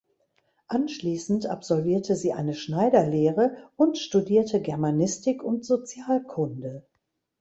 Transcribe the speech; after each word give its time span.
Anschließend 0.67 1.45
absolvierte 1.45 2.15
sie 2.15 2.33
eine 2.33 2.55
Schneiderlehre 2.55 3.55
und 3.75 3.99
studierte 3.99 4.59
Germanistik 4.59 5.43
und 5.43 5.63
Sozialkunde. 5.63 6.83